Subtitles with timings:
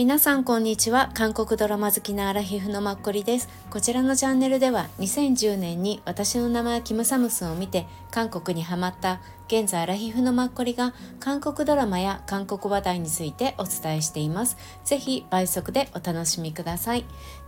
[0.00, 1.10] 皆さんこんにちは。
[1.12, 3.50] 韓国ドラマ好きなアラヒフのマッコリです。
[3.68, 14.56] こちらのチャンネルでは2010年に私の名前キムサムスンを見て韓国にハマった現在アラヒフのマッコリが韓国ドラマや韓国話題についてお伝えしています。
[14.86, 17.04] ぜひ倍速でお楽しみください。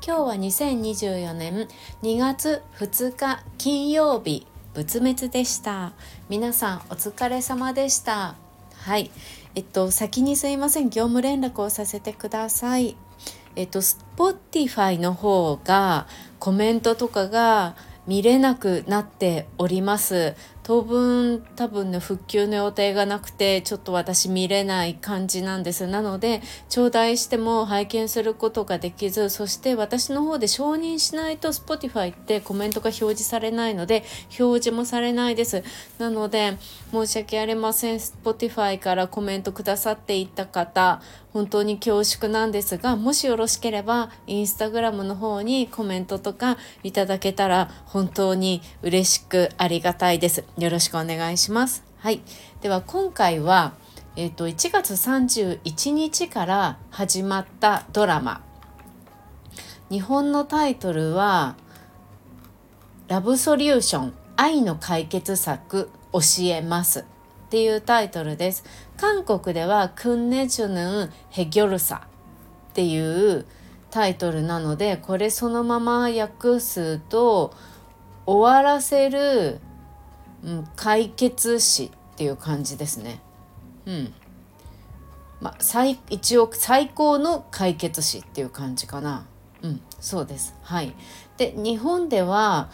[0.07, 1.69] 今日は2024年
[2.03, 5.95] 2月2日金曜日仏滅でした。
[6.29, 8.35] 皆さんお疲れ様でした。
[8.77, 9.11] はい。
[9.55, 12.97] えっと先にすいません業務連絡をさせてください。
[13.55, 16.07] えっと Spotify の方が
[16.39, 20.35] コメントとかが見れなくなっております。
[20.65, 25.87] 当分多分ね復旧の予定がなくてちょっと私見れない感じなんです。
[25.87, 34.05] なので頂戴しても拝見することができずそして私の方で承認しないと Spotify ってコメントが表示されないので
[34.39, 35.65] 表示もされないです。
[35.99, 36.57] なので
[36.93, 37.97] 申し訳ありません。
[37.97, 41.03] Spotify からコメントくださっていた方
[41.33, 51.93] 本当に恐縮なんですがもしよろしければインスタグラムの方にコメントとかいただけたら本当に嬉しくありがたいですよろしくお願いします。
[52.03, 52.21] はい。
[52.63, 53.75] では今回は、
[54.17, 58.43] えっ、ー、と、1月31日から始まったドラマ。
[59.89, 61.55] 日本のタイトルは、
[63.07, 67.05] ラブソリューション愛の解決策教えますっ
[67.51, 68.65] ていうタイトルです。
[69.03, 72.07] 韓国ではクンネジュヌンヘギョルサ
[72.71, 73.45] っていう
[73.91, 77.53] タイトルなのでこれそのまま訳すと
[78.27, 79.61] 終わらせる
[80.45, 83.21] うん、解決史っていう感じですね。
[83.87, 84.15] うん
[85.41, 89.25] まあ、最一応最高の解決史っていう感じかな。
[89.63, 90.55] うん、そうです。
[90.63, 90.95] はい。
[91.37, 92.71] で、日本では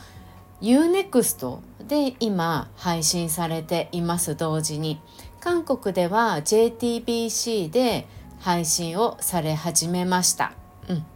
[0.61, 5.01] UNEXT で今配信されています同時に
[5.41, 8.07] 韓国では JTBC で
[8.41, 10.53] 配信をされ始めました。
[10.89, 11.07] うん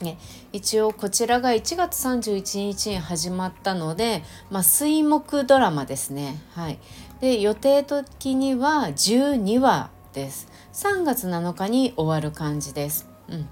[0.00, 0.18] ね、
[0.52, 6.38] 一応こちらが1月31日に始まったので、まあ、水木ドラマですね。
[6.54, 6.78] はい、
[7.20, 10.48] で予定的には12話です。
[10.74, 13.08] 3月7日に終わる感じです。
[13.28, 13.48] うん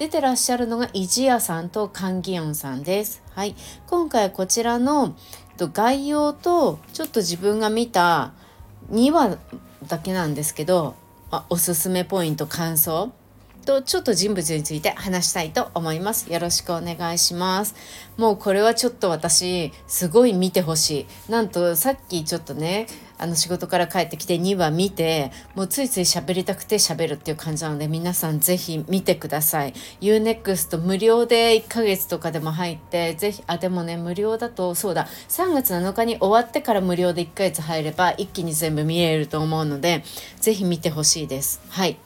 [0.00, 3.22] 出てらっしゃるのがイジヤさんとカンギヨンさんです。
[3.34, 3.54] はい。
[3.86, 5.14] 今回こちらの
[5.58, 8.32] 概要とちょっと自分が見た
[8.90, 9.38] 2話
[9.86, 10.94] だけなんですけど、
[11.30, 13.12] あ、おすすめポイント感想
[13.64, 16.32] とちょっと人物について話したいと思います。
[16.32, 17.74] よろしくお願いします。
[18.16, 21.30] もうこれはちょっと私すごい見てほしい。
[21.30, 22.86] なんとさっきちょっとね
[23.20, 29.74] あの仕事から帰ってきて2話見てもうついつい喋りたくて喋るっていう感じなので皆さんぜひ見てください。
[30.00, 40.02] UNEXT 無料で1ヶ月とかでも入ってぜひあでもね無料だとそうだ3月7日に終わってから無料で1ヶ月入れば一気に全部見れると思うので
[40.40, 41.60] ぜひ見てほしいです。
[41.68, 41.98] はい。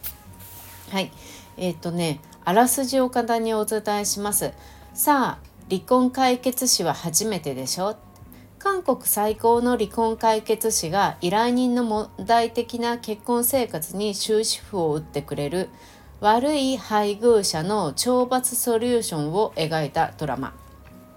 [0.91, 1.13] はい。
[1.57, 4.53] えっ、ー、とねあらすじを簡単にお伝えします。
[4.93, 7.97] さあ離婚解決士は初めてでしょ？
[8.65, 15.69] 韓国最高の離婚解決士が依頼人の問題的な結婚生活に終止符を打ってくれる
[16.21, 20.55] 悪い配偶者の懲罰ソリューションを描いたドラマ。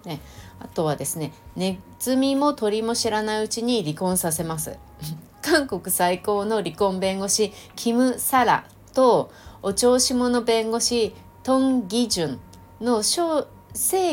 [0.04, 0.20] ね、
[0.60, 4.78] あとはですねネズミも鳥も知らないうちに離婚させます
[5.42, 9.32] 韓国最高の離婚弁護士キム・サラと
[9.62, 12.40] お調子者弁護士トン・ギジュン
[12.82, 13.46] の正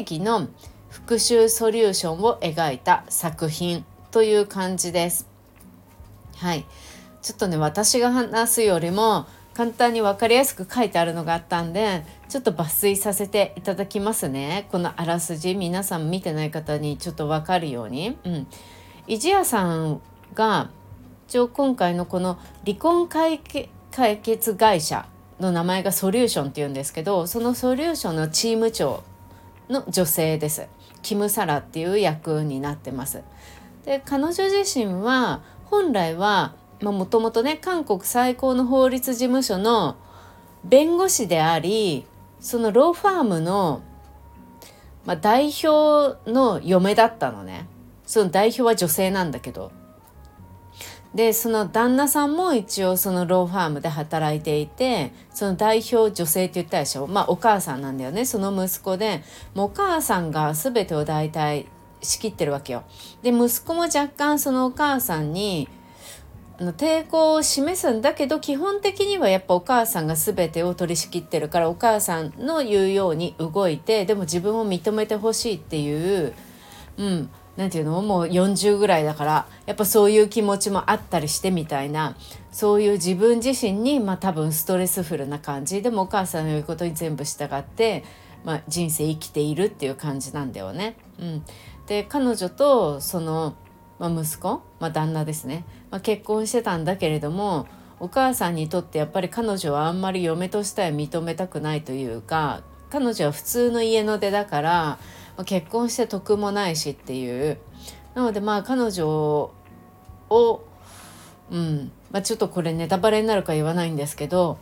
[0.03, 0.47] 義の
[0.95, 5.27] 復讐ソリューションを描いた作品という感じです。
[6.37, 6.65] はい。
[7.21, 14.69] ちょっとね、私が話すよりも簡単に分かりやすく書いてあるのがあったんで、ちょっと抜粋させていただきますね。
[14.71, 18.17] このあらすじ、皆さん見てない方にちょっと分かるように。
[18.25, 18.47] うん。
[19.09, 20.01] イジヤさん
[20.33, 20.71] が、
[21.27, 25.09] 一応今回のこの離婚解決会社
[25.41, 29.03] の名前がソリューションっていうんですけどそのソリューションのチーム長
[29.69, 30.69] の女性です
[31.05, 33.23] キム・サラっていう役になってます。
[33.85, 39.97] で彼女自身は本来はもともとね韓国最高の法律事務所の
[40.65, 42.07] 弁護士であり
[42.41, 43.83] そのローファームの、
[45.05, 47.69] まあ、代表の嫁だったのね。
[48.07, 49.71] その代表は女性なんだけど。
[51.15, 57.07] でその旦那さんも一応そのローファームで働いていてその代表女性って言ったでしょ？
[57.07, 59.23] まあお母さんなんだよねその息子で
[59.55, 61.67] もうお母さんが全てを大体
[62.03, 62.83] 仕切ってるわけよ。
[63.23, 65.69] で息子も若干そのお母さんに
[66.59, 76.33] 抵抗を示すんだけど基本的にはやっぱお母さんが全てを取り仕切ってるからお母さんの言うように動いてでも自分を認めてほしいっていう、
[76.97, 78.03] うん、何て言うの？
[78.03, 82.17] もう40ぐらいだからやっぱそういう気持ちもあったりしてみたいな
[82.51, 85.83] そういう自分自身にまあ多分ストレスフルな感じ。
[85.83, 88.05] でもお母さんの言うことに全部従って、
[88.45, 90.97] まあ、人生生きているっていう感じなんだよね。
[91.19, 91.45] うん、
[91.87, 93.55] で彼女とその、
[93.99, 97.67] まあ、息子、まあ、旦那ですね、まあ、結婚してたんだけれども
[98.01, 104.99] お母さんにとってやっぱり彼女はあんまり嫁としては認めたくないというか彼女は普通の家の出だから
[105.45, 107.59] 結婚して得もないしっていう。
[108.15, 109.51] なのでまあ彼女
[110.31, 110.65] を
[111.51, 111.91] うん。
[112.15, 114.57] まあ、ちょっとこれネタバレになるか言わないんですけど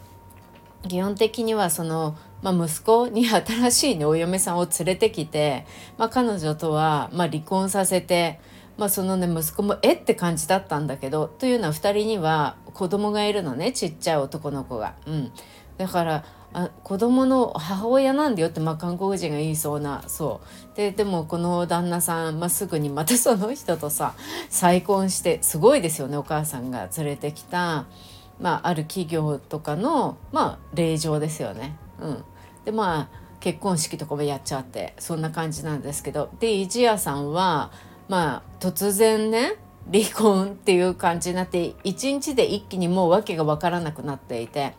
[0.88, 5.66] 基本的にはその、まあ、息子に新しい、ね、お嫁さんを連れてきて、
[5.98, 8.40] まあ、彼女とは、ま、離婚させて、
[8.78, 14.94] まあ、そのね息子もえって感じだったんだけどというのは2人には子供がいるのねちっちゃい男の子が。
[15.06, 15.32] うん、
[15.76, 20.40] だからあ子供の母親なんだよって、まあ、韓国人が言いそうなそ
[20.74, 20.76] う。
[20.76, 24.14] ででもこの旦那さん、まあ、すぐにまたその人とさ
[24.50, 27.86] 再婚してすごいですよねお母さんが連れてきた、
[28.40, 31.76] まあ、ある企業とかの、まあ、令状ですよね。
[32.00, 32.24] うん、
[32.64, 36.28] でまあ結婚式とかもやっちゃってそんな感じなんですけど。
[36.38, 37.70] で一夜さんは
[38.08, 39.56] まあ突然ね
[39.90, 44.74] 離婚っていう感じになって一日で一気にもう訳が分からなくなっていて。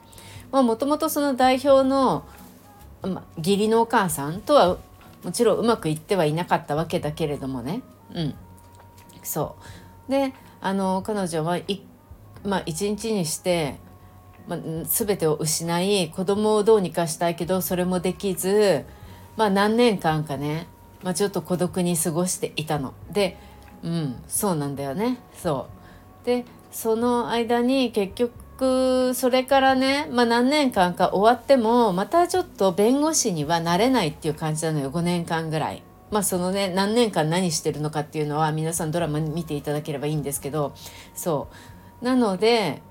[0.62, 2.26] もともとその代表の、
[3.02, 4.78] ま義理のお母さんとは
[5.24, 7.82] もちろんうまくいってはいなかったわけだけれどもね。
[8.14, 8.36] うん。
[9.24, 9.56] そ
[10.08, 10.12] う。
[10.12, 11.60] であの彼女は
[12.46, 13.80] まあ一日にして、
[14.48, 18.86] まあ、全てを失い子供をどうにかしたいけどそれもできず
[19.38, 20.68] まあ何年間かね、
[21.04, 22.94] まあ、ちょっと孤独に過ごしていたの。
[23.12, 23.38] で
[23.82, 25.20] うんそうなんだよね。
[25.36, 25.68] そ
[26.24, 26.26] う。
[26.26, 35.84] でその間に結局それからね、まあ、何年間か終わってもまたちょっと弁護士にはなれないっていう感じなのよ5年間ぐらい。
[36.12, 40.74] まあそのね何年間何してるのかっていうのは皆さんドラマ見ていただければいいんですけど。
[41.16, 41.48] そ
[42.02, 42.06] う。
[42.06, 42.82] なので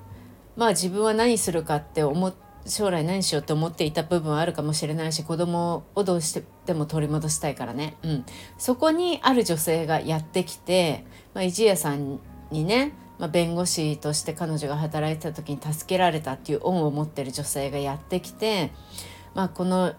[0.56, 2.32] まあ自分は何するかって思
[2.66, 8.24] 将来何しようって思っていた部分はあるかもしれないし子供をどうしても取り戻したいからね、うん、
[8.56, 11.04] そこにある女性がやってきて、
[11.34, 12.20] まあ、一夜さん
[12.50, 12.92] にね
[13.22, 18.72] まあ、弁護士として彼女が働いてた時に助けられたっていう恩を持ってる女性がやってきて、
[19.32, 19.94] まあ、この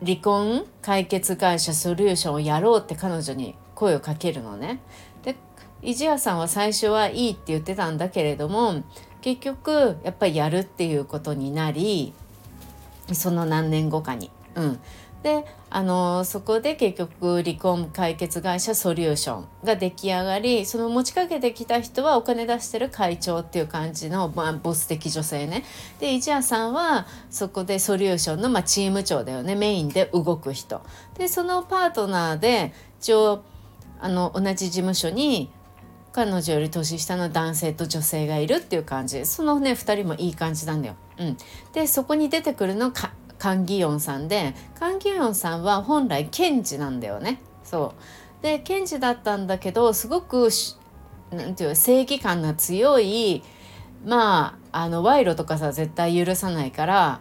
[0.00, 4.78] 離婚解決会社ソリューションをやろうって彼女に声をかけるのね。
[5.24, 5.34] で
[5.82, 8.84] 伊地谷さんは最初はいいって言ってたんだけれども
[9.20, 12.12] 結局やっぱりやるっていうことになり
[13.12, 14.30] その何年後かに。
[14.54, 14.80] うん、
[15.24, 15.44] で
[15.76, 25.64] あのそこで結局離婚解決会社ソリューションが出来上がりその持ちかけてきた人はお金出してる会長っていう感じの、まあ、ボス的女性ね。
[25.98, 30.80] で一夜さんはそこでソリューションの、まあ、チーム長だよねメインで動く人。
[31.18, 33.42] でそのパートナーで一応
[33.98, 35.50] あの同じ事務所に
[36.12, 40.94] 彼女より年下の男性と女性がいるっていう感じそのね2人もいい感じなんだよ。
[41.18, 41.36] うん、
[41.72, 43.12] でそこに出てくるのか
[43.44, 47.42] カン・ギヨンさんでカン・ギヨンさんは本来検事なんだよね。
[47.62, 47.92] そ
[48.40, 50.48] うで検事だったんだけどすごく
[51.30, 53.42] なんていう正義感が強い
[54.06, 57.20] まああの賄賂とかさ絶対許さないから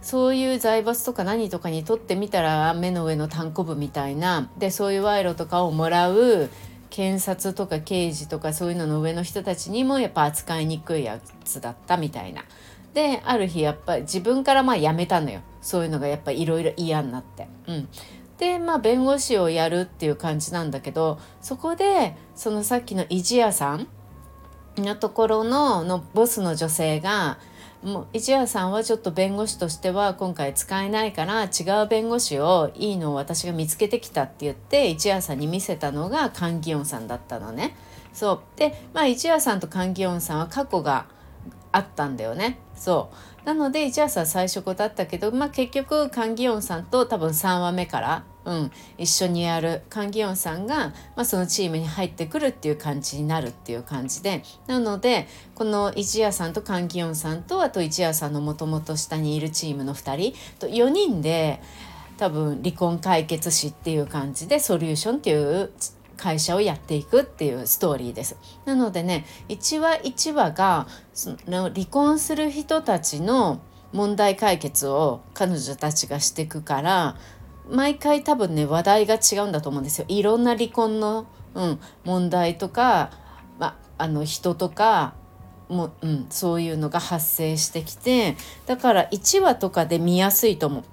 [0.00, 6.50] そういう財閥とか何とかにとってみたら目の上のたんこぶみたいなでそういう賄賂とかをもらう
[6.90, 12.42] 検察とか刑事とかそういうのの上の人たちにもやっぱ扱いにくいやつだったみたいな。
[12.94, 17.48] である日やっぱり自分からまあ辞めたのよそういうのがやっぱいろいろ嫌になって。
[17.66, 17.88] うん、
[18.38, 23.86] でまあ弁護士をやるっていう感じなんだけどそこでそのさっきのイジヤさん
[24.76, 27.38] のところののボスの女性が
[27.82, 37.76] もう一夜さんはちょっと弁護士としては今回使えないから違う弁護士をいいのを私が見つけてきたって言って一夜さんに見せたのがカン・ギヨンさんだったのね。
[38.12, 41.06] そうでまあ一夜さんとカン・ギヨンさんは過去が
[41.72, 42.58] あったんだよね。
[42.76, 43.10] そ
[43.44, 43.46] う。
[43.46, 49.82] なので一夜さ最初だったけど、まあ、結局カン・ギヨンさんと多分3話目からうん、一緒にやる。
[49.88, 54.42] カン・ギヨンさんが、まあ、そのチームに入ってくるっていう感じになるっていう感じで。
[54.66, 61.60] なのでこの一夜さんとカン・ギヨンさんとあと一夜さんのもともと下にいるチームの2人と4人で
[62.16, 65.70] 多分離婚解決士っていう感じでソリューションっていう
[66.22, 68.36] 会社をやっていくっていうストーリーです。
[68.64, 73.60] なのでね1話1話がその離婚する人たちの
[73.92, 77.16] 問題解決を彼女たちがしていくから
[77.68, 80.04] 毎回多分ね話題が違うんだと思うんですよ。
[80.06, 83.10] いろんな離婚の、うん、問題とか、
[83.58, 85.14] ま、あの人とか
[85.68, 88.36] も、うん、そういうのが発生してきて
[88.66, 90.84] だから1話とかで見やすいと思う。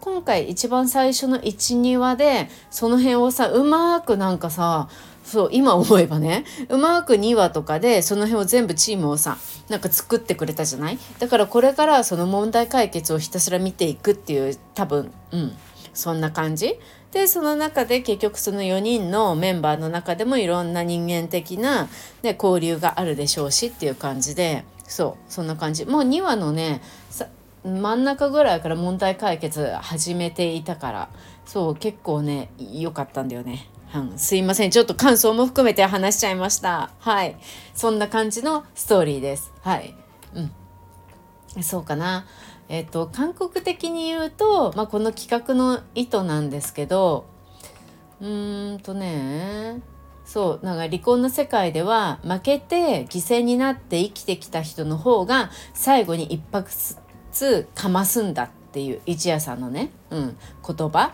[0.00, 4.88] 今回一番最初の12話でその辺をさうまくなんかさ
[5.24, 10.98] そう今思えばねうまく2話とかでその辺を全部チームをさなんか作ってくれたじゃない？
[11.18, 15.52] だからこれからその問題解決をひたすら見ていくっていう多分うん
[15.94, 16.78] そんな感じ。
[17.12, 21.88] でその中で結局その4人のメンバーの中でもいろんな人間的な、
[22.22, 25.86] ね、交流があるでしょうしっていう感じでそうそんな感じ。
[25.86, 26.80] もう2話のね
[27.64, 31.10] 真ん中ぐらいから問題解決始めていたから
[31.44, 33.68] そう結構ね良かったんだよね。
[33.94, 34.70] うん、すいません。
[34.70, 36.90] ちょっと感想も含めて話しちゃいました。
[37.00, 37.36] はい。
[37.74, 39.52] そんな感じのストーリーです。
[39.62, 39.96] はい。
[41.56, 41.62] うん。
[41.62, 42.24] そうかな。
[42.70, 47.26] えっ、と韓国的に言うと、まあ、この企画の意図なんですけど
[48.20, 49.82] うーんとね
[50.24, 56.99] そうなんか離婚の世界では負けて犠牲になって生きてきた人の方が最後に一発
[57.32, 61.12] つかますんだっていう一夜さんのね、うん、言葉。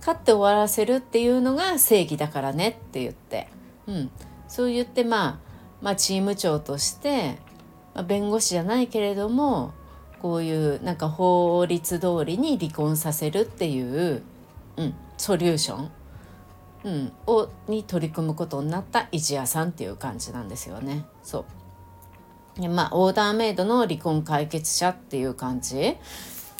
[0.00, 3.48] 勝って終わらせるっていうのが正義だからねって言って、
[3.86, 4.10] うん、
[4.46, 5.38] そう言ってまあ、
[5.82, 7.38] まあ、チーム長として、
[7.94, 9.72] まあ、弁護士じゃないけれども
[10.20, 14.22] こういうなんか法律通りに離婚させるっていう、
[14.76, 15.90] うん、ソリューション、
[16.84, 21.04] うん、をに取り組むことになった一夜さんっていう感じなんですよね。
[21.22, 21.44] そう。
[22.66, 25.76] まあオーダーメイドの離婚解決者っていう感じ？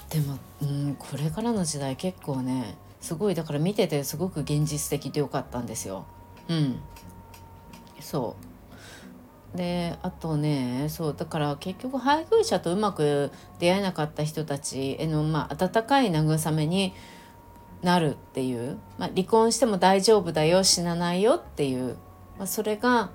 [0.09, 6.05] でも、うん、これからの時代結構ねすごいだから見ててすごく現実的でよかったんですよ。
[6.47, 6.79] うん、
[7.99, 8.35] そ
[9.53, 9.57] う。
[9.57, 16.93] であとねそうだから結局配偶者とうまく出会えなかった人たちへの、まあ、温かい慰めに
[17.81, 21.95] なるっていう、まあ、離婚しても大丈夫だよ死なないよっていう、
[22.37, 23.09] まあ、それが、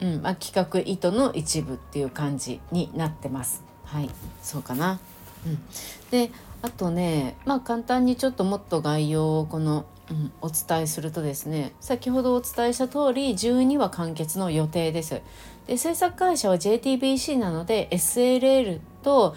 [0.00, 3.64] うんまあ、企画意図の一部っていう感じになってます。
[3.84, 4.10] はい
[4.42, 4.98] そうかな、
[5.46, 5.58] うん、
[6.10, 15.20] であとねまあ簡単にちょっともっと概要をこのうん、お伝えするとですね先ほどお伝えした通り12話完結の予定です。
[15.66, 19.34] で制作会社は JTBC なので SLL と,、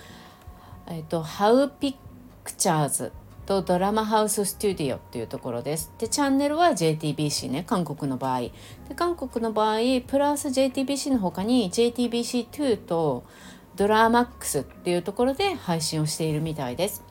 [0.88, 1.98] えーと、ハウピ
[2.44, 3.12] クチャーズ
[3.50, 8.52] とドラマハウススタジオっていうところですでチャンネルは JTBC ね韓国の場合で
[8.96, 13.24] 韓国の場合プラス JTBC の他に JTBC2 と
[13.76, 17.04] DRAMAX っていうところで配信をしているみたいです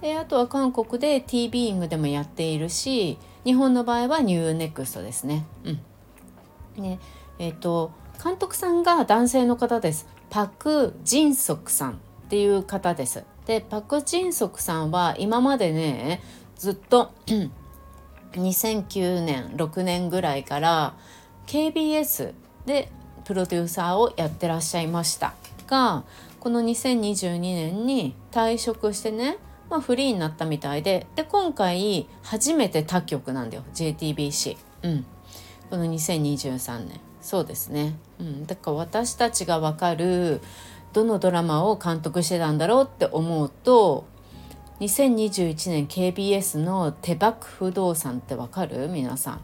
[0.00, 5.44] であとは韓国で T ビーイングでもやっているし日本の場合は U-NEXT ですね。
[5.64, 6.98] うん、ね
[7.38, 7.92] えっ、ー、と
[8.22, 10.06] 監督さんが男性の方です。
[10.30, 11.94] パク・ジンソクさんっ
[12.28, 13.24] ていう方です。
[13.46, 16.22] でパク・ジンソクさんは今までね
[16.56, 17.12] ずっと
[18.32, 20.94] 2009年6年ぐらいから
[21.46, 22.32] KBS
[22.66, 22.90] で
[23.24, 25.34] プロデューサーをやってらっしゃいました。
[25.66, 26.04] が
[26.40, 29.38] この2022年に退職してね
[29.70, 35.06] まあ、フリーになったみたいでで今回初めて他局なんだよ JTBC、うん、
[35.70, 37.00] この2023年。
[37.22, 40.40] そうですね、うん、だから私たちが分かる
[40.92, 44.04] どのドラマを監督してたんだろうって思うと
[44.80, 48.88] 2021年 KBS の「手爆不動産」ってわかる？
[48.88, 49.40] 皆さん。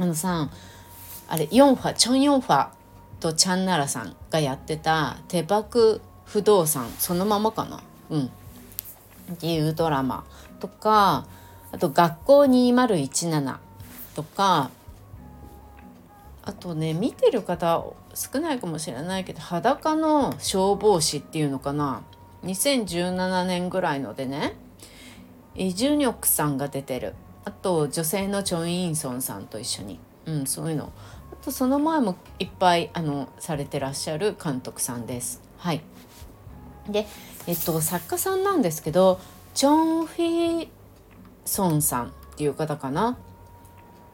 [0.00, 0.48] あのさ
[1.28, 2.68] あれ4ファチョン・ヨンファ
[3.20, 7.80] とチャンナラさんがやってた「手爆不動産」そのままかな？
[8.10, 8.30] うん。
[9.32, 10.24] っていうドラマ
[10.60, 11.26] とか
[11.72, 13.56] あと「学校2017」
[14.14, 14.70] とか
[16.46, 17.82] あとね見てる方
[18.14, 22.02] 少ないかもしれないけど「裸の消防士」っていうのかな。
[22.44, 24.54] 2017年ぐらいのでね
[25.54, 27.14] イ・ジュニョクさんが出てる。
[27.46, 30.92] あと女性のチョン・インソンさんと一緒に、うん、そういうの。
[31.32, 35.40] あとその前もいっぱいあのされてらっしゃる監督さんです。
[35.56, 35.82] はい。
[36.88, 37.06] で
[37.46, 39.18] えっと作家さんなんですけど
[39.54, 39.70] ジョ
[40.02, 40.68] ン・フィ
[41.46, 43.16] ソンさんっていう方かな。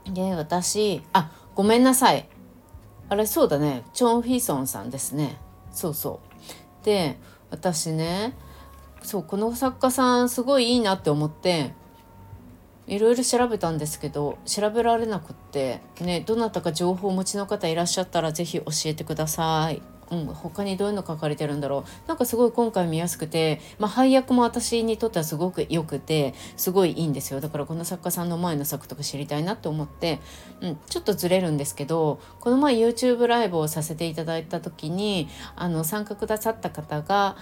[0.06, 2.28] で私あごめんなさい。
[3.08, 3.84] あれそうだね。
[3.92, 5.38] チョン・フィソンさんですね。
[5.72, 6.20] そうそ
[6.82, 6.84] う。
[6.84, 7.18] で
[7.50, 8.34] 私ね
[9.02, 11.74] そうこの作家さんすごいいいなって思って
[12.86, 19.82] いろいろ調べたんですけど調べられなくってねどなたか情報をお持ちの方いらっしゃったら是非教えてください。
[20.10, 22.08] うん、他にどういうの書かれてるんだろう。
[22.08, 27.40] なんかすごい今回見やすくて、まあ、配役も私にとってはすごく良くてすごいいいんですよ。
[27.40, 30.20] だからこの作家さんの前の作とか知りたいなと思って、
[30.60, 37.36] うん、ちょっとずれるんですけどこの前 YouTube ライブをさせていただいた時にあの参加くださった方が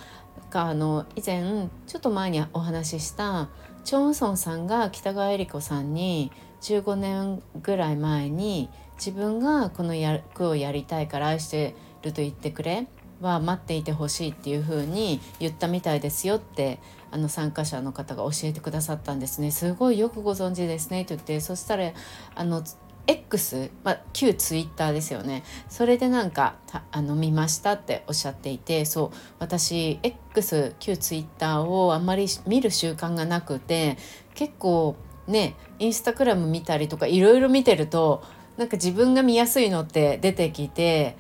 [0.53, 3.49] あの以前ちょっと前にお話しした
[3.85, 11.75] チョンソンさんが北川恵理子さんに15年ぐらい前に自分がこの役をやりたいから愛して
[12.09, 12.87] ると言ってくれ。
[13.21, 16.79] は待っていてほしいっていう風に言ったみたいですよって
[17.11, 19.50] あの参加者の方が教えてくださったんですね。
[19.50, 21.03] すごいよくご存知ですね。
[21.03, 21.93] って言ってそしたら
[22.35, 22.62] あの
[23.07, 25.43] X、まあ、旧ツイッターですよね。
[25.69, 26.57] それでなんか
[26.93, 33.97] あの見ましたっておっしゃっていてそう私 X 旧ツイッターをあんまり見る習慣がなくて
[34.35, 34.97] 結構
[35.27, 38.23] ねインスタグラム見たりとかいろいろ見てると
[38.59, 41.17] なんか自分が見やすいのって出てきて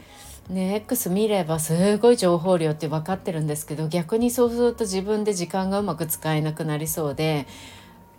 [0.48, 7.46] ね X 見ればすごい情報量って分かってるんですけど逆にそうすると自分で時間がうまく使えなくなりそうで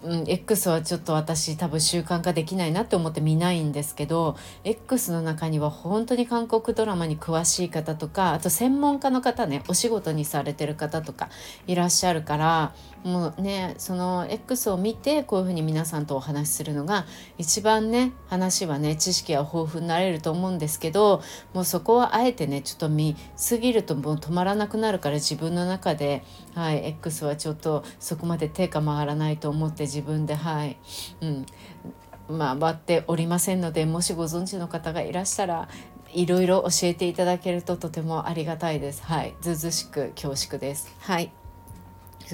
[0.02, 11.30] うん、X はちょっと私多分習慣化できないなって思って見ないんですけど X の中には本当に韓国ドラマに詳しい方とかあと専門家の方ねお仕事にされてる方とか
[11.68, 17.06] いらっしゃるからもうねその X を見てこういうふうに皆さんとお話しするのが
[17.38, 21.22] 一番ね話はね知識は豊富になれると思うんですけど
[21.54, 26.24] もうそこはあえてねちょっと見すぎるともう止まらなくなるから自分の中で、
[26.56, 30.78] はい、X はちょっとそこまで手が回らないと思って自分ではい、
[31.22, 31.46] うん
[32.30, 35.68] まあ、割っておりませんのでもしご存知の方がいらしたら
[36.12, 39.04] いろいろ教えていただけるととてもありがたいです。
[39.04, 40.94] はい、ずずしく恐縮です。
[41.00, 41.32] はい。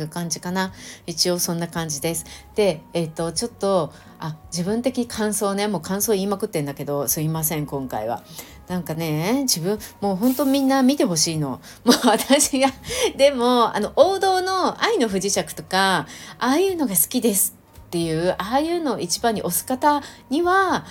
[0.02, 0.74] いう感じかな。
[1.06, 2.26] 一応そんな感じです。
[2.56, 5.68] でえっ、とちょっとあ自分的感想ね。
[5.68, 8.24] もう感想言いまくってんだけどすいません今回は。
[8.68, 11.62] なんかね自分もうほんとみんな見てほしいの。
[11.86, 12.70] もう私が
[13.16, 16.08] でもあの王道の「愛の不時着」とか
[16.40, 17.56] ああいうのが好きです。
[17.88, 20.86] っていうああいうのを一番に押す方には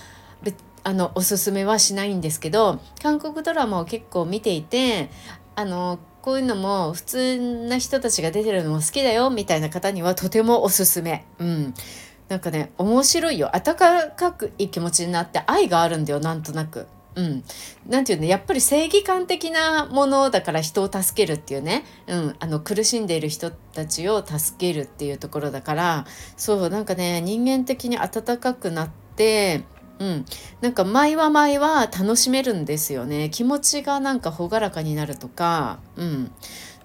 [0.84, 5.10] あのおすすめはしないんですけど韓国ドラマを結構見ていて
[5.56, 11.26] あのこういうのも普通な人たちが出てるのも好きだよみたいな方にはとてもおすすめ。
[11.38, 11.74] うん。
[12.30, 13.54] なんかね面白いよ。
[13.54, 13.76] 温
[14.16, 16.86] かくいい気持ちになって愛があるんだよなんとなく。
[17.14, 17.44] うん、
[17.86, 26.06] なんていうのやっぱり正義感的なものだから人を助けるっていうね、うん、あの苦しんでいる人たちを助けるっていうところだから。
[26.38, 29.64] そうなんかね人間的に温かくなって
[29.98, 30.24] うん、
[30.60, 33.30] なんか毎は毎は楽しめるんですよね。
[33.30, 36.32] 気持ちがなんか朗らかになるとか、うん、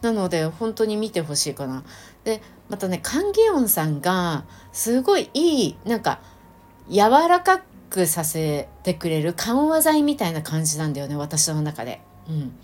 [0.01, 1.83] なので本当に見てほしいかな。
[2.23, 6.21] でまたねカン・ギヨンさんがすごいいいなんか
[6.89, 12.01] 柔らかくさせてくれる緩和剤みたいな感じなんだよね私の中で。
[12.29, 12.55] うん。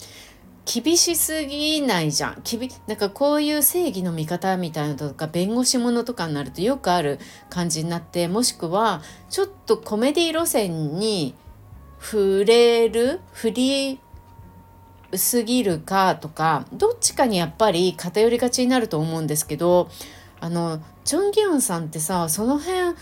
[0.65, 11.35] 厳しすぎないじゃん厳なんかこういう正義の味方みたいなのとか弁護士ものとかになるとよくある感じになってもしくはちょっとコメディ路線に
[11.99, 13.99] 触れる振り
[15.13, 19.89] すぎるかとかどっちかにやっぱり偏りがちになると思うんですけど
[20.39, 22.95] あのチョン・ギヨンさんってさその辺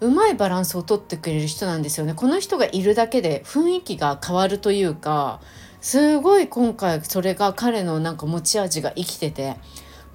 [0.00, 2.12] うまいバランスをとってくれる人なんですよね。
[2.12, 5.40] この人がいるだけで雰囲気が変わるというか
[5.80, 9.56] すごい今回それが彼のなんか持ち味が生きてて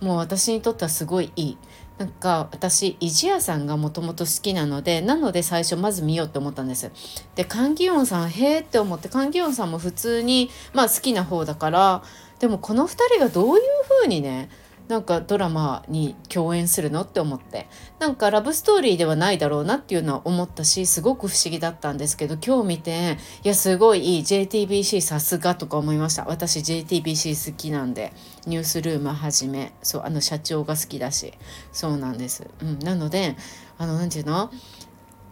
[0.02, 1.58] もう私にとってはすごいいい。
[2.02, 6.90] なんか私イジヤさんがもともと好きなのでなので最初まず見ようって思ったんです
[7.36, 12.02] でカンギヨンさんへえって思ってカンギヨンさんも普通にまあ好きな方だから
[12.40, 14.50] でもこの2人がどういう風にね
[14.88, 17.68] なんかドラマに共演するのって思って。
[18.00, 26.26] なんかラブストーリーではないだろうなっていうのは思ったしすごく不思議だったんですけど今日見ていやすごいいい JTBC さすがとか思いました。
[26.26, 28.12] 私 JTBC 好きなんで
[28.48, 29.72] ニュースルームはじめ。
[29.82, 31.34] そうあの社長が好きだし。
[31.72, 33.36] そうなんです、うん、なので
[33.78, 34.52] あの何て言うの？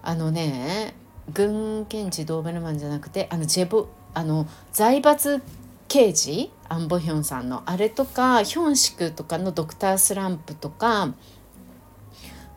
[0.02, 0.94] あのね
[1.34, 5.42] 軍検事ドーベルマンじゃなくてあのジェボあの財閥
[5.90, 11.10] 刑事アン・ボヒョンさんのあれとかヒョンシクとかの「ドクタースランプ」とか、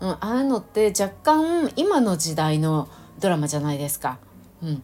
[0.01, 4.19] うん、ああいうのって若干今の時代のドラマじゃないですか。
[4.63, 4.83] うん、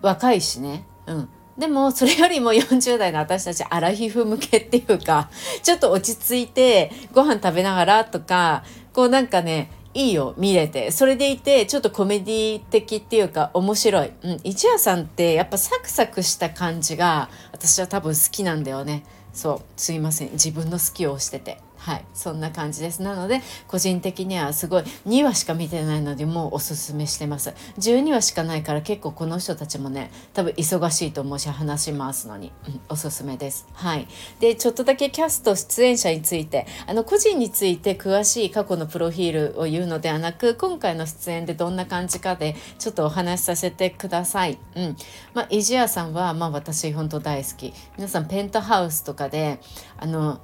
[0.00, 0.86] 若いしね。
[1.06, 5.28] うん、でもそれよりも40代の私たちアラヒフ向けっていうか
[5.62, 10.90] ちょっと落ち着いてご飯食べながらとかこうなんかねいいよ見れて。
[10.90, 19.02] それでいてちょっとコメディ的っていうか面白い、うん、一夜さんってやっぱサクサクした感じが私は多分好きなんだよね。
[19.32, 20.32] そうすいません。
[20.32, 21.58] 自分の好きをしてて。
[21.86, 23.00] はいそんな感じです。
[23.00, 27.54] なので個人的にはすごい2話しか見てないのでもうおすすめしてます。
[27.78, 33.68] 12話しかないから結構この人たちもね多分忙しいと思うし話し回すのに、うん、おすすめです。
[33.72, 34.08] はい。
[34.40, 44.58] でちょっとだけキャスト出演者についてあの個人について詳しい過去のプロフィールを言うのではなく今回の出演でどんな感じかでちょっとお話しさせてください。
[44.74, 44.96] うん。
[45.34, 47.72] まあイジアさんはまあ私本当大好き。
[47.96, 49.60] 皆さんペントハウスとかで
[49.98, 50.40] あの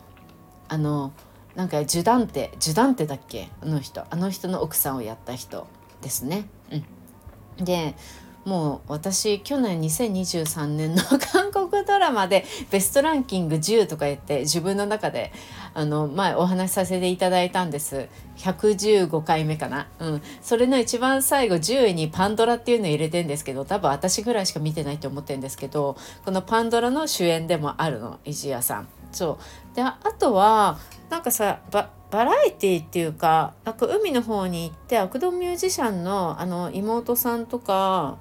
[0.69, 1.13] あの
[1.55, 3.49] なんかジュダンテジュダンテだっけ？
[3.61, 4.05] あの人。
[4.09, 5.67] あの人の奥さんをやった人
[6.01, 6.47] ですね。
[6.71, 7.95] うん、で
[8.45, 15.31] もう私去年2023年の韓国ドラマでベストランキング10とか言って自分の中で
[15.75, 18.09] あの前お話しさせていただいたんです。
[18.39, 19.87] 115回目かな。
[20.01, 20.23] うん。
[20.41, 28.89] それの一番最後10位にパンドラっていうのを入れてんですけど多分私ぐらいしか見てないと思ってるんですけどこのパンドラの主演でもあるの石谷さん。
[29.13, 29.39] そ
[29.73, 29.77] う。
[29.77, 30.79] であとは
[31.13, 38.17] なんかさババラエティっていうかなんか海の方に行って悪童ミュージシャンのあの妹さんとか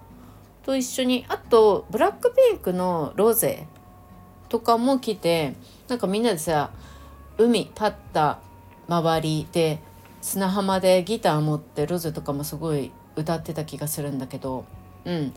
[0.64, 3.66] と一緒にあとブラックピンクのロゼ
[4.50, 5.56] とかも来て
[5.88, 6.72] なんかみんなでさ
[7.38, 8.40] 海パッタ
[8.90, 9.80] 周りで
[10.22, 14.66] 砂浜でギター持ってロゼとかもすごい歌ってた気がするんだけど
[15.06, 15.34] うん。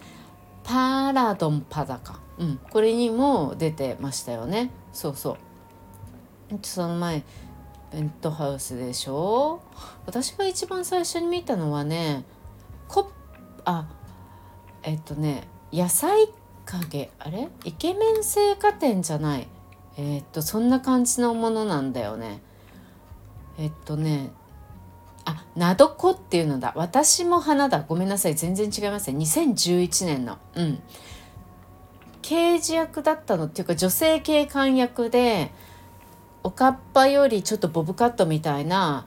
[0.65, 4.71] パラドンパダか、うん、これにも出てましたよね。
[4.93, 5.54] そうそう。
[6.63, 7.23] その前
[7.91, 9.61] ペントハウスでしょ？
[10.07, 12.25] 私が一番最初に見たのはね
[12.89, 13.11] コ
[13.65, 13.89] あ
[14.83, 16.29] えっとね野菜
[16.67, 17.11] 影。
[17.19, 17.49] あれ？
[17.65, 19.49] イケメン青果店じゃない。
[19.97, 22.41] え、っとそんな感じのものなんだよね。
[23.59, 24.31] えっとね
[25.25, 26.73] あなどこっていうのだ。
[26.77, 27.85] 私も花だ。
[27.87, 28.35] ごめんなさい。
[28.35, 29.19] 全然違いますね。
[29.19, 30.39] 2011年の。
[30.55, 30.83] うん。
[32.23, 33.45] 刑事役だったの。
[33.45, 35.53] っていうか女性警官役で
[36.45, 39.07] おかっぱよりちょっとボブカットみたいな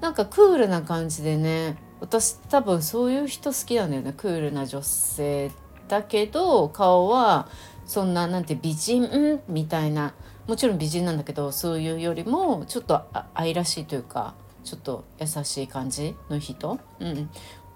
[0.00, 5.50] なんかクールな感じでね私多分そういう人好きなんだよねクールな女性
[5.88, 7.48] だけど顔は
[7.86, 10.14] そんななんて美人みたいな
[10.46, 13.02] もちろん美人なんだけどそういうよりもちょっと
[13.34, 17.30] 愛らしいというかちょっと優しい感じの人、うん、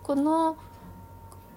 [0.05, 0.57] この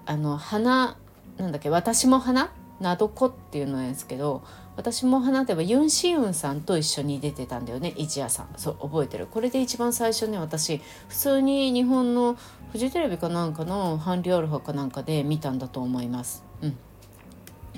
[0.05, 0.97] あの花
[1.37, 2.51] なんだっけ私も花
[2.83, 4.43] などこっていうのなんですけど
[4.75, 8.49] 私も花ではユン・シウンさんと一緒に出てたんだよね一夜さん。
[8.57, 9.27] そう覚えてる。
[9.27, 12.35] これで一番最初ね私普通に日本の
[12.71, 16.43] フジテレビかなんかの韓流アルファかなんかで見たんだと思います。
[16.61, 16.77] うん。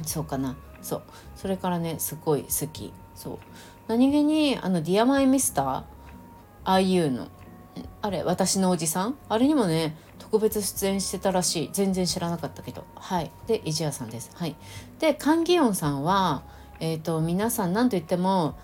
[0.03, 0.55] そうかな。
[0.81, 1.03] そう。
[1.35, 2.93] それからねすごい好き。
[3.13, 3.37] そう。
[3.87, 5.65] 何気にあの「ディアマイミスター」
[6.63, 7.27] ああいうの。
[8.01, 9.15] あれ私のおじさん？
[9.29, 11.69] あれにもね特別出演してたらしい。
[11.73, 12.85] 全然知らなかったけど。
[12.95, 13.31] はい。
[13.47, 14.31] でイジアさんです。
[14.33, 14.55] はい。
[14.99, 16.43] でカン・ギヨンさんは
[16.79, 18.57] えっ、ー、と皆さん何と言っても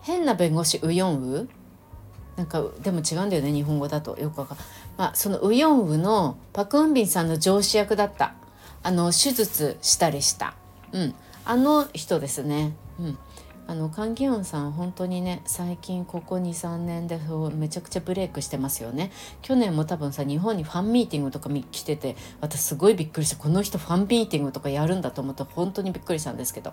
[0.00, 1.48] 変な弁護士ウヨンウ？
[2.36, 4.18] なんかでも違うんだよね日本語だと。
[4.18, 4.56] よくわか
[4.96, 8.34] まあそのウヨンウのパク・ウンビンさんの上司役だった。
[8.82, 10.54] あの手術したりした。
[10.92, 11.14] うん。
[11.44, 12.72] あの人ですね。
[12.98, 13.18] うん。
[13.70, 17.20] あのカン・ギヨンさん本当にね最近ここ23年で
[17.54, 19.12] めちゃくちゃブレイクしてますよね。
[19.42, 23.36] 去年も多分さ日本にファンミーティングとか来てて私すごいびっくりした。
[23.36, 26.72] この人ファンミーティングとかやるんだと思って本当にびっくりしたんですけど。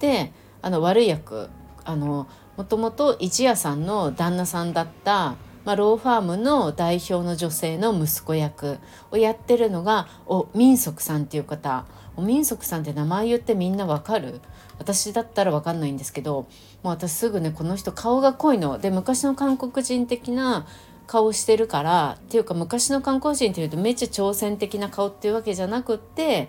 [0.00, 1.48] であの悪い役
[1.84, 8.78] あのもともと一夜さんの旦那さんだった、まあ、ローファームの代表の女性の息子役
[9.10, 11.84] をやってるのがお民族さんっていう方。
[12.16, 14.40] お民族さんって名前言ってみんなわかる？
[14.78, 16.46] 私だったら分かんないんですけど
[16.82, 18.78] もう私すぐねこの人顔が濃いの。
[18.78, 20.66] で昔の韓国人的な
[21.06, 26.48] 顔してるからっていうか昔の韓国人っていうとめっちゃ挑戦的な顔っていうわけじゃなくって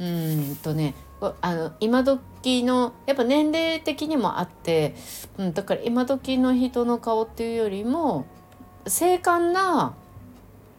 [0.00, 0.94] うんとね
[1.40, 4.94] あの今時のやっぱ年齢的にもあって、
[5.38, 8.26] うん、だから今時の人の顔っていうよりも
[8.86, 9.94] 精悍な、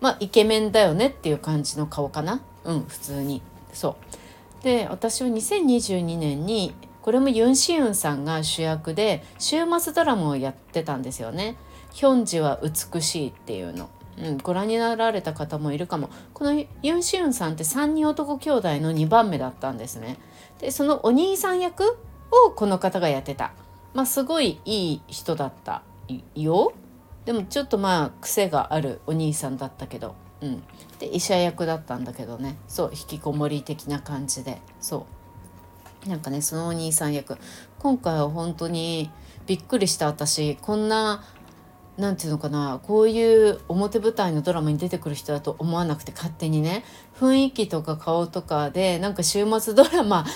[0.01, 3.97] まあ、イケメンだよねっていう感じの顔かなうん普通にそ
[4.61, 4.63] う。
[4.63, 11.57] で私は2022年にこれもユン・シウンさんが主役で週末ドラマをやってたんですよね。
[11.91, 13.89] ヒョンジは美しいっていうの。
[14.17, 20.17] うん、ご覧になられた方もいるかもこのユン・シウンさんって3人男兄弟の2番目だったんですね
[20.59, 21.97] でそのお兄さん役
[22.31, 23.53] をこの方がやってた。
[23.93, 25.83] まあすごいいい人だった
[26.35, 26.73] よ。
[27.25, 30.15] でもちょっとまあ癖があるお兄さんだったけど。
[30.41, 30.63] うん、
[30.99, 32.57] で医者役だったんだけどね。
[32.67, 34.61] そう引きこもり的な感じで。
[34.81, 35.05] そ
[36.05, 36.09] う。
[36.09, 37.37] なんかねそのお兄さん役。
[37.79, 39.09] 今回は本当に
[39.45, 40.07] びっくりした。
[40.07, 41.23] 私こんな
[41.97, 46.83] 何て言うのかなこういう表舞台のドラマに出てくる人だと思わなくて勝手にね。
[47.19, 50.25] 雰囲気とか顔とかでなんか週末ドラマ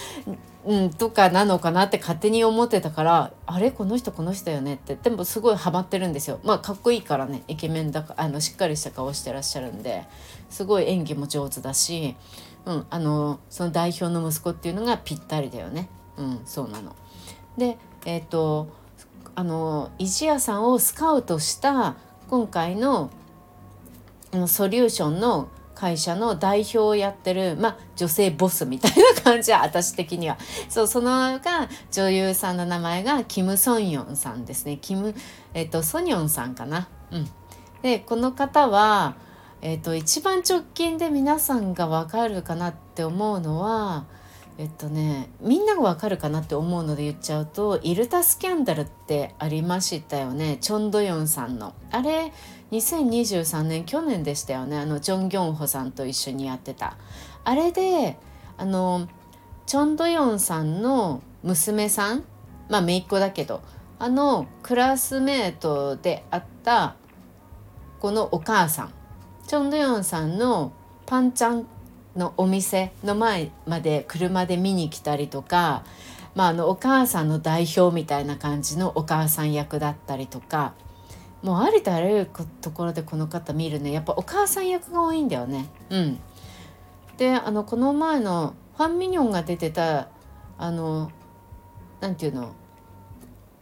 [0.65, 3.71] うん、とかなのかなって勝手に思ってたからあれ？
[3.71, 4.75] この人この人よね？
[4.75, 6.39] ってでもすごいハマってるんですよ。
[6.43, 7.43] まあかっこいいからね。
[7.47, 10.05] イケメンだかあのしっかりした顔してらっしゃるんで。
[10.49, 12.15] すごい演技も上手だし、
[12.65, 15.89] うん、あのその代表の息子っていうのがぴったりだよね。
[16.17, 16.95] うんそうなの。
[17.57, 18.67] でえっ、ー、と
[19.37, 21.95] あの石屋さんをスカウトした
[22.27, 23.11] 今回の
[24.47, 30.39] ソリューションの会社の代表をやってる、まあ、女性ボスみたいな感じは私的には。
[30.69, 34.79] そうそのが女優さんの名前がキム・ソンヨンさんですね。
[34.81, 35.13] キム、
[35.53, 36.89] えっと、ソニョンさんかな。
[37.11, 37.29] うん、
[37.83, 39.17] でこの方は
[39.61, 44.05] えーと、一番直近で皆さんが分かるかなって思うのは
[44.59, 51.73] えっとねみんなが分かるかなって思うので言っちゃうと「イルタスキャンダル」ってありましたよねチョン・ドヨンさんの。
[51.91, 52.33] あれ
[52.71, 56.97] 2023年去年でしたよねあのジョン・ギョンホさんと一緒にやってた。
[57.43, 58.17] あれで
[58.57, 59.07] あの
[59.65, 62.23] チョン・ドヨンさんの娘さん
[62.67, 63.61] まあ姪っ子だけど
[63.99, 66.95] あのクラスメートであった
[67.99, 68.93] このお母さん
[69.47, 70.73] チョン・ドヨンさんの
[71.05, 71.67] パンちゃん
[72.17, 75.83] のお店の前まで車で見に来たりとか、
[76.35, 80.73] まあ、あのお母さんの代表みたいな感じのお母さん役だったりとか
[81.43, 82.29] もうありとあらゆる
[82.61, 83.91] ところでこの方見るね。
[83.91, 85.69] やっぱお母さん役が多いんだよね。
[85.91, 86.19] うん、
[87.17, 90.09] であのこの前のファン・ミニョンが出てた
[90.57, 91.11] あの
[92.01, 92.53] なんていうの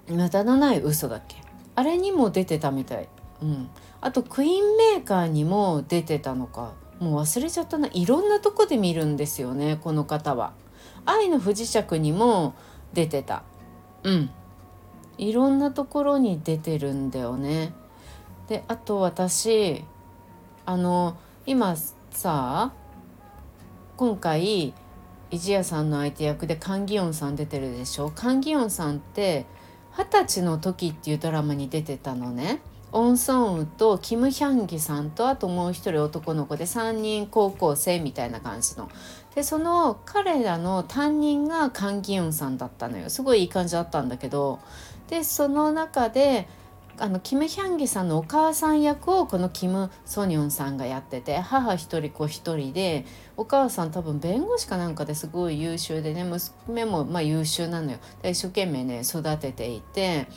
[0.08, 1.38] 無駄のない嘘だっけ？
[1.76, 3.10] あれにも出てたみたい。
[3.42, 6.74] うん、あとクイーンメーカーにも出てたのか。
[7.00, 10.54] もう忘れちゃったないろんなとこで見るんですよねこの方は。
[11.06, 12.56] 愛の不時着にも
[12.94, 13.44] 出てた。
[14.04, 14.30] うん
[15.18, 17.74] いろんなところに出てるんだよね。
[18.48, 19.84] であと私
[20.66, 21.76] あの今
[22.12, 22.74] さ
[23.98, 24.74] 今回
[25.32, 28.12] イジヤさんの相手役でカン・ギヨンさん出てるでしょ？
[28.14, 29.46] カン・ギヨンさんって
[29.98, 32.62] 「二十歳の時」っていうドラマに出てたのね。
[32.96, 38.90] オン・ソンウとキム・ヒャンギさんとあともう一人男の子で3人高校生みたいな感じの。
[39.36, 44.60] でその彼らの担任がカン・ギヨンさんだったのよすごいいい感じだったんだけど
[45.10, 46.48] でその中で
[46.98, 53.06] あのキム・ヒャンギさんのお母さん役をこのキム・ソニョンさんがやってて母一人子一人で
[53.36, 60.30] お母さん多分弁護士かなんかですごい優秀でね娘もまあ優秀なのよで一生懸命ね育てていて。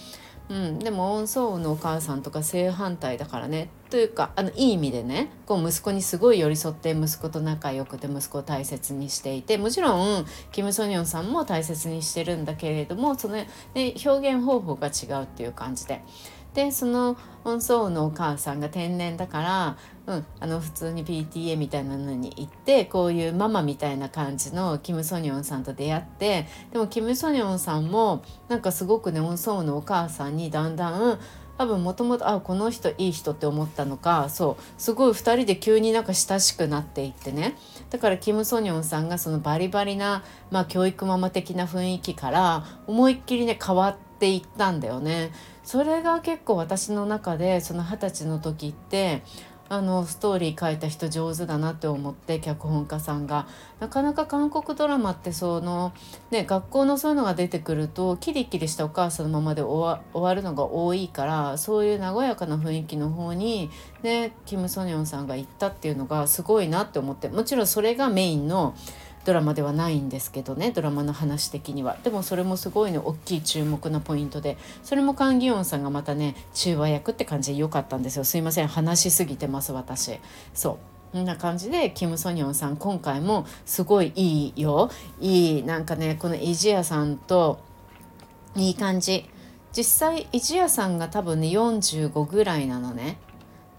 [0.50, 16.02] うん、でもオンソーのお母さんとか正反対だからねというかあのいい意味でねこう息子にすごい寄り添って息子と仲良くて息子を大切にしていてもちろんキム・ソニョンさんも大切にしてるんだけれどもその、ね、表現方法が違うっていう感じで。
[16.54, 19.76] でその音奏のお母さんが天然だから、
[20.08, 31.20] うん、あの普通に PTA みたいなのに行ってこういうママみたいな感じのキム・ソニョンさんと出会ってでもキム・ソニョンさんもなんかすごくね音奏のお母さんにだんだん
[31.58, 34.62] 多分もともとあこの人いい人って思ったのかそう。
[34.80, 37.56] すごい2人で急になんか親しくなっていってね。
[37.90, 45.32] だからキム・ソニョンさんがそのバリバリな、まあ、教育ママ的な雰囲気から思いっきりね変わっていったんだよね。
[45.64, 49.22] それが結構私の中でその二十歳の時って
[49.70, 53.46] あのストーリー書いた人上手だなって思って脚本家さんが。
[53.80, 55.92] なかなか韓国ドラマってその、
[56.32, 63.70] ね、学校のそういうのが出てくるとキリキリしたお母さんのままで終わるのが多いからそういう和やかな雰囲気の方に、
[64.02, 67.28] ね、キム・ソニョンさんが行ったっていうのがすごいなって思って。
[67.28, 68.74] もちろんそれがメインの
[69.28, 71.98] ドラマではないんですけどねドラマの話的には。
[72.02, 74.56] でもそれもすごいね大きい注目のポイントで。
[74.82, 78.24] それもカン・ギヨンさんがまたね中和役って感じで良かったんですよ。
[78.24, 80.18] すいません話しすぎてます私。
[80.54, 80.76] そう。
[81.12, 84.90] こんな感じでキム・ソニョンさん今回もすごいいいよ。
[85.20, 87.58] いいなんかねこのイジヤさんと
[88.56, 89.28] いい感じ。
[89.76, 93.18] 実際イジヤさんが多分ね45ぐらいなのね。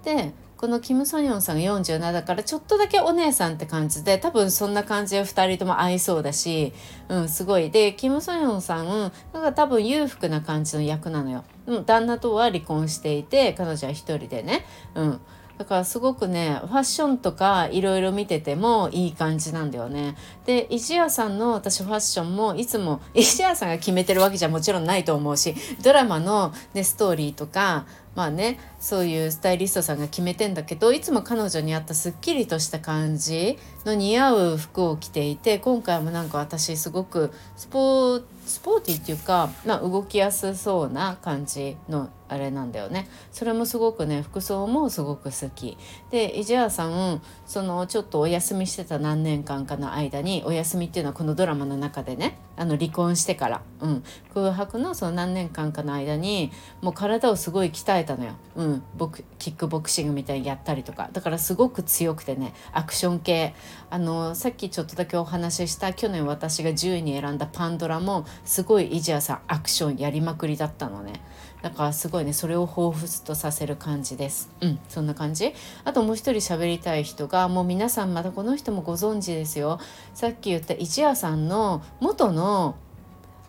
[0.04, 6.74] でこのキム・ソニョンさんが47だからちょっとだけお姉さんって感じで多分そんな感じで2人とも合いそうだし、
[7.08, 7.72] うん、すごい。
[7.72, 8.86] でキム・ソニョンさん
[9.32, 11.46] なんか多分裕福な感じの役なのよ。
[11.66, 15.22] うん、旦那とは離婚していて彼女は1人でね、うん、
[15.60, 20.16] だからすごくねファッションとかいろいろ見ててもいい感じなんだよね。
[20.46, 43.10] で石屋さんの私ファッションもいつも 石屋さんが決めてるわけじゃもちろんないと思うしドラマの、ね、ストーリーとかまあねそういうスタイリストさんが決めてんだけどいつも彼女に合ったすっきりとした感じの似合う服を着ていて今回もなんか私すごくスポースポーティーっていうか、まあ、動きやすそうな感じのあれなんだよね。
[43.32, 45.78] それもすごくね服装もすごく好き。
[46.12, 61.10] でイジャーさんそのちょっとお休みしてた何年間かの間にお休みっていうのはこのドラマの中でねあの離婚してから、うん、空白のその何年間かの間にもう体をすごい鍛えたのよ、うん、僕キックボクシングみたいにやったりとか。
[61.12, 63.54] だからすごく強くてねアクション系。
[63.90, 71.22] あのさっきちょっとだけお話しした去年私が10位に選んだパンドラもすごいイジアさんアクションやりまくりだったのね。
[71.62, 74.50] だからすごいねそれを彷彿とさせる感じです。
[74.62, 74.80] うん。
[74.88, 75.54] そんな感じ？
[75.84, 79.80] あともう一人喋りたい人がもう皆さんまたこの人もご存知ですよ。
[80.14, 82.76] さっき言った一夜さんの元の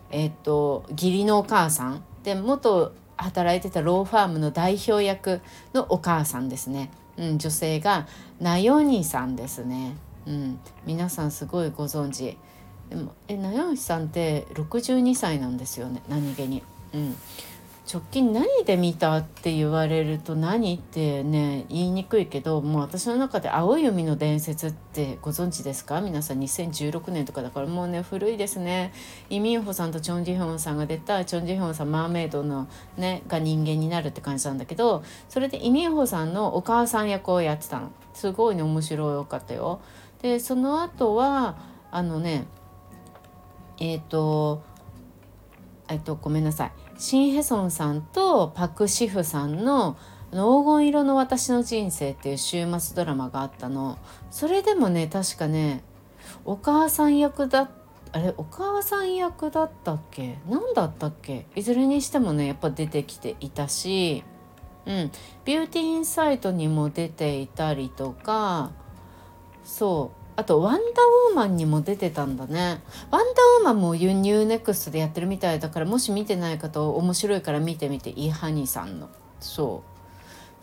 [0.09, 2.03] えっ、と義理のお母さん。
[2.23, 5.41] で元働いてたローファームの代表役
[5.73, 6.91] のお母さんですね。
[7.17, 8.07] うん、女性が
[8.39, 9.95] ナヨニさんですね。
[10.25, 12.37] うん、皆さんすごいご存知。
[12.89, 16.61] でもえナヨニさんって62歳なんですよね何気に。
[16.93, 17.15] うん
[17.91, 25.99] 直近何で見たって言われると何ってね言いにくいけどもう私の中で「青い海の伝説」ってご存知ですか？
[25.99, 28.93] 皆さん2016年とかだからもうね古いですね。
[29.29, 37.91] イ・ミンホさんとチョン・ジヒョンさんが出たチョン・ジヒョンさんマーメイドのねが人間になるって感じなんだけどそれでイ・ミンホさんのお母さん役をやってたの。
[38.13, 39.81] すごいね面白かったよ。
[40.21, 41.57] でその後は
[41.91, 42.45] あのね
[43.79, 44.61] えっ、ー、と
[45.89, 46.80] えっとごめんなさい。
[47.01, 49.97] シン・ヘソンさんとパク・シフさんの
[50.29, 53.97] 「黄金色の私の人生」っていう週末ドラマがあったの。
[54.29, 55.83] それでもね確かね
[56.45, 57.71] お母さん役だ
[58.11, 60.37] あれお母さん役だったっけ？
[60.47, 61.47] 何だったっけ？
[61.55, 64.23] いずれにしてもねやっぱ出てきていたし
[64.85, 65.11] うん。
[65.43, 68.69] ビューティーインサイトにも出ていたりとか
[69.63, 70.20] そう。
[70.35, 70.83] あとワンダー
[71.29, 72.81] ウーマンにも出てたんだね。
[73.11, 79.09] ワンダーウーマンも U-NEXT でやってるみたいだからもし見てない方面白いから見てみてイ・ハニさんの。
[79.39, 79.91] そう。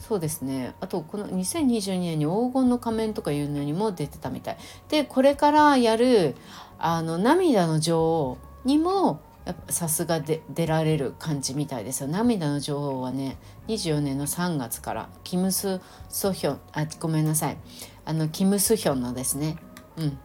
[0.03, 0.75] そうですね。
[0.81, 4.59] あとこの2022年に黄金の仮面とかいうのにも出てたみたい。
[4.89, 6.35] でこれからやる
[6.79, 9.21] あの涙の女王にも
[9.69, 12.09] さすがで出られる感じみたいですよ。
[12.09, 13.37] 涙の女王はね
[13.69, 17.57] 24年の3月からキムス・ソヒョンあごめんなさい。
[18.05, 19.57] あのキム・スヒョンのですね。
[19.97, 20.19] うん。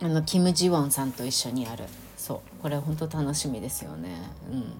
[0.00, 1.84] あのキム・ジウォンさんと一緒にやる。
[2.16, 2.62] そう。
[2.62, 4.10] これ本当楽しみですよね。
[4.50, 4.72] うん。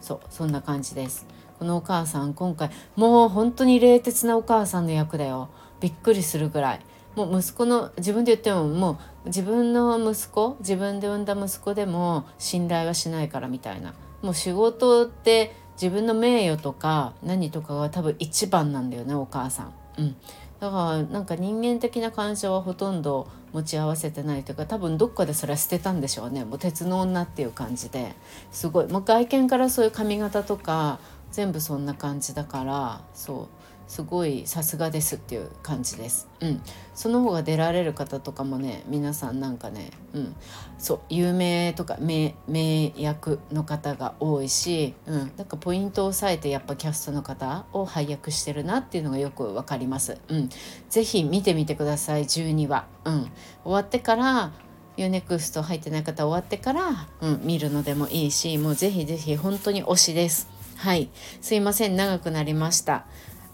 [0.00, 0.20] そう。
[0.30, 1.26] そんな感じです。
[1.58, 5.48] このお母さん今回もう本当に冷徹なお母さんの役だよ。
[5.80, 6.80] びっくりするぐらい。
[7.16, 13.94] もう息子の自分で言ってももう自分の息子自分で産んだ息子でも信頼はしないからみたいな。
[14.22, 19.72] もう仕事って自分の名誉とか何とかが多分一番なんだよねお母さん。
[19.98, 20.16] うん、
[20.60, 26.44] だからなんか人間的な感情はほとんど持ち合わせてないというか多分どっかでそれは捨てたんでしょうね。
[26.44, 28.14] もう鉄の女っていう感じで。
[28.50, 28.88] すごい。
[28.88, 30.98] もう外見からそういう髪型とか
[31.30, 33.67] 全部そんな感じだからそう。
[33.88, 36.28] すごいさすがですっていう感じです。
[36.40, 36.60] うん、
[36.94, 40.36] その方が出られる方とかもね皆さんなんかね、うん、
[40.78, 50.18] そう有名とか名脇役の方が多いし、うん、なんかポイントを押さえてやっぱキャストの方を配役してるなっていうのがよく分かります。
[50.28, 50.50] うん、
[50.90, 52.86] ぜひ見てみてください12話。
[53.06, 54.52] うん、終わってから
[54.98, 60.48] U-NEXT 入ってない方終わってから、うん、見るのでもいいしもうぜひぜひ本当に推しです。
[60.76, 63.06] はいすいません長くなりました。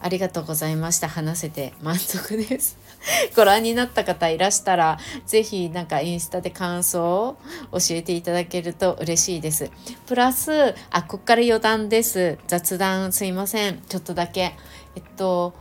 [0.05, 1.09] ありがとうございました。
[1.09, 2.77] 話せて満足です。
[3.35, 7.37] ご覧になった方いらしたら、是非なんかインスタで感想を
[7.73, 9.71] 教えていただけると嬉しいです。
[10.05, 12.37] プラス、あ、こっから余談です。
[12.47, 13.81] 雑談すいません。
[13.89, 14.55] ちょっとだけ。
[14.95, 15.55] えっと、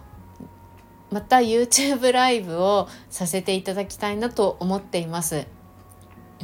[1.09, 5.47] また YouTube ライブをさせていただきたいなと思っています。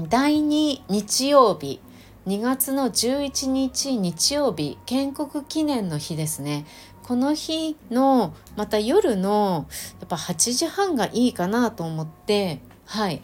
[0.07, 1.81] 第2日曜日
[2.27, 6.65] 2月の11日日曜日建国記念の日ですね
[7.09, 9.65] この日のまた夜の
[9.99, 13.23] やっぱ8時半がいいかなと思ってはい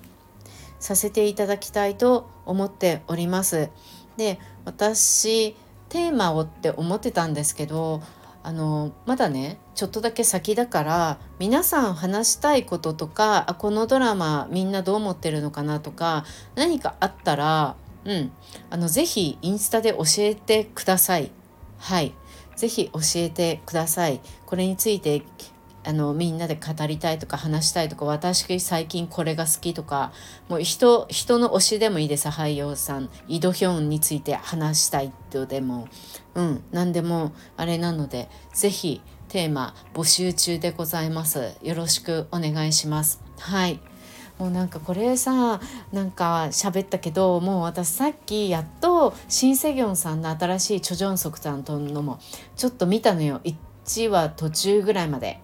[0.80, 3.70] させていただきたいと思っております。
[4.18, 5.56] で私
[5.90, 8.02] テーマをって思ってたんですけど
[8.42, 18.32] あのまだねちょっとだけ先だから皆さん話したいこととかあこのドラマみんなどう思ってるのかなとか何かあったらうん
[18.72, 21.30] あのぜひインスタで教えてください。
[21.78, 22.16] はい
[22.56, 24.22] ぜひ教えてください。
[24.46, 25.24] これについて
[25.84, 30.12] あのみんなで語りたいとか話したいとか私最近これが好きとか
[30.50, 33.10] もう人人の推しでもいいです俳優さん。
[33.28, 35.88] イドヒョンについて話したいとでも。
[36.34, 41.56] うん何でもあれなので是非テーマ募集中でございます。
[41.62, 43.22] よろしくお願いします。
[43.40, 43.80] はい。
[44.38, 45.62] もうなんかこれさ
[45.94, 52.20] なんか喋ったけどもう私さっきやっとシン・セギョンさんの新しいチョ・ジョンソクさんとのも
[52.56, 55.40] ちょっと見たのよ1話途中ぐらいまで。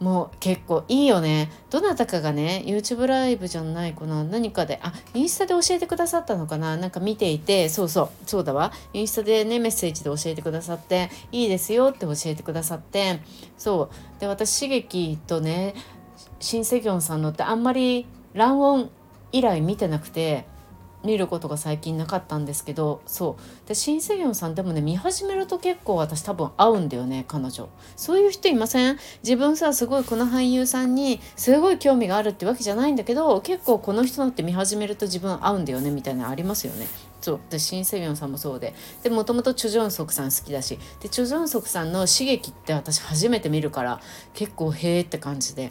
[0.00, 1.50] もう結構いいよね。
[1.70, 8.72] どなたかがね、YouTube ライブじゃないかな、何かで、あ、インスタで教えてくださったのかななんか見ていて、そうそう、そうだわ。
[8.92, 13.20] インスタでね、メッセージで教えてくださって、いいですよって教えてくださって、
[13.56, 14.20] そう。
[14.20, 15.74] で、私、刺激とね、
[16.38, 18.06] シン・セギョンさんのってあんまり
[18.38, 18.90] 卵音
[19.32, 20.46] 以来見てなくて
[21.04, 23.68] 見ることが最近なかったんですけどそう。
[23.68, 27.68] でシン・セギョンさんでもね見始めると結構私多分合うんだよね彼女。
[27.94, 28.98] そういう人いません？
[29.22, 36.88] 自分さすごいこの俳優さんにすごい興味があるってわけじゃないんだけど結構この人のって見始めると自分合うんだよねみたいなのありますよね。
[37.20, 37.40] そう。
[37.48, 38.74] でシン・セビョンさんもそうで。
[39.04, 40.80] でもともとチョ・ジョンソクさん好きだし。
[41.00, 44.00] でチョ・ジョンソクさんの「刺激」って私初めて見るから
[44.34, 45.70] 結構へえって感じで。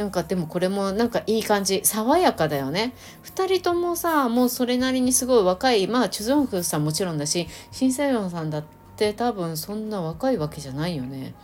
[0.00, 1.82] なんかでもこれもなんかいい感じ。
[1.84, 2.94] 爽やかだよね。
[3.22, 5.88] 2人ともさもうそれなりにすごい若い。
[5.88, 8.64] まあチュ・ジョンフさんもちろんだしシン・セヨンさんだっ
[8.96, 11.34] て多分そんな若いわけじゃないよね。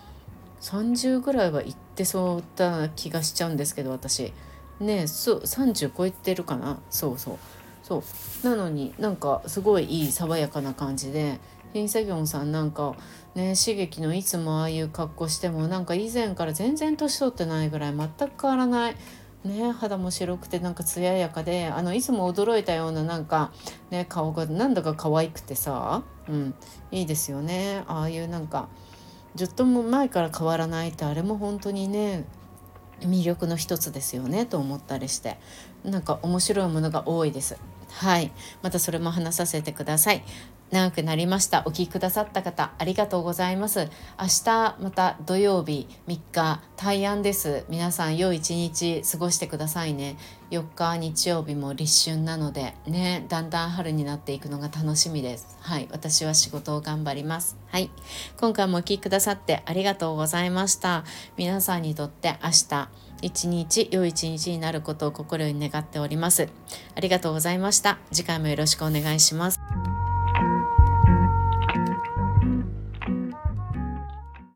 [0.63, 4.33] 30ぐらいは行ってそうだ気がしちゃうんですけど私。
[4.81, 6.79] ねそう30超えてるかな。
[6.89, 7.37] そうそう。
[7.83, 8.03] そ
[8.43, 8.49] う。
[8.49, 11.41] なのになんかすごいいい爽やかな感じで
[11.77, 12.97] ヒン・セギョンさんなんか
[13.35, 18.97] ね刺激のいつもああいう格好してもなんか以前から全然年取ってないぐらい全く変わらない。
[19.45, 23.53] ね、肌も白くてなんか艶やかであのいつも驚いたようななんか、
[23.91, 26.55] ね、顔がなんだか可愛くてさ、うん、
[26.91, 27.85] いいですよね。
[27.87, 28.69] ああいうなんか
[29.37, 32.25] ずっと前から変わらないってあれも本当にね
[33.01, 35.37] 魅力の一つですよねと思ったりして。
[35.85, 37.57] なんか面白いものが多いです。
[37.91, 38.33] はい。
[38.63, 40.25] またそれも話させてください。
[40.71, 41.63] 長くなりました。
[41.65, 43.89] お聞きくださった方ありがとうございます。
[44.21, 47.65] 明日また土曜日3日大安です。
[47.69, 50.17] 皆さん良い一日過ごしてくださいね。
[50.51, 55.57] 4日日曜日も立春なのでねだんだん春になっていくのが楽しみです。
[55.61, 57.57] はい私は仕事を頑張ります。
[57.69, 57.91] はい
[58.37, 61.05] 今回もお聴きくださってありがとうございました。
[61.37, 62.89] 皆さんにとって明日
[63.23, 66.49] 一日良い一日になることを心に願っております。
[66.95, 67.99] ありがとうございました。
[68.11, 69.61] 次回もよろしくお願いします。